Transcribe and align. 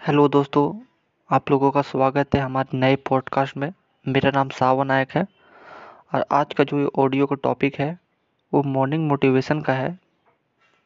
Hello 0.00 0.26
दोस्तों, 0.28 0.62
आप 1.30 1.50
लोगों 1.50 1.70
का 1.70 1.82
स्वागत 1.82 2.34
है 2.34 2.40
हमारे 2.40 2.78
नए 2.78 2.96
पॉडकास्ट 3.08 3.56
में। 3.56 3.72
मेरा 4.06 4.30
नाम 4.30 4.48
सावन 4.48 4.86
नायक 4.86 5.10
है 5.10 5.26
और 6.14 6.24
आज 6.32 6.52
का 6.54 6.64
जो 6.64 6.90
ऑडियो 6.98 7.26
का 7.26 7.36
टॉपिक 7.42 7.78
है, 7.80 7.98
वो 8.52 8.62
मॉर्निंग 8.64 9.06
मोटिवेशन 9.08 9.60
का 9.60 9.72
है। 9.72 9.90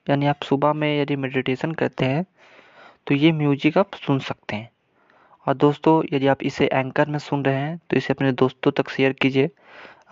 यानी 0.06 0.26
आप 0.26 0.42
सुबह 0.42 0.72
में 0.72 1.00
यदि 1.00 1.16
मेडिटेशन 1.16 1.72
करते 1.72 2.04
हैं 2.04 2.24
तो 3.06 3.14
ये 3.14 3.32
म्यूज़िक 3.32 3.78
आप 3.78 3.94
सुन 3.96 4.18
सकते 4.20 4.56
हैं। 4.56 4.70
और 5.46 5.54
दोस्तों, 5.56 6.02
यदि 6.12 6.26
आप 6.26 6.42
इसे 6.42 6.66
एंकर 6.66 7.08
में 7.08 7.18
सुन 7.18 7.44
रहे 7.44 7.56
हैं 7.56 7.78
तो 7.90 7.96
इसे 7.96 8.12
अपने 8.12 8.32
दोस्तों 8.34 8.70
तक 8.72 8.90
शेयर 8.90 9.12
कीजिए। 9.12 9.50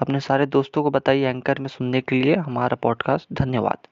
अपने 0.00 0.20
सारे 0.20 0.46
दोस्तों 0.48 0.82
को 0.82 0.90
बताइए 0.90 1.28
एंकर 1.28 1.58
में 1.58 1.68
सुनने 1.68 2.00
के 2.00 2.22
लिए 2.22 2.36
हमारा 2.36 2.76
पॉडकास्ट 2.82 3.32
धन्यवाद। 3.42 3.86